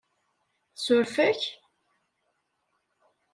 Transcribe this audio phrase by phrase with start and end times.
[0.75, 1.41] Tsuref-ak?